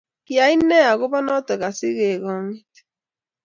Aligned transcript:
kiyai 0.25 0.55
nee 0.69 0.87
agoba 0.93 1.17
noto 1.25 1.53
asigongeet 1.69 2.73